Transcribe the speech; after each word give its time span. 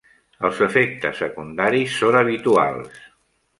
Els 0.47 0.61
efectes 0.67 1.19
secundaris 1.25 1.93
són 2.01 2.19
habituals. 2.25 3.07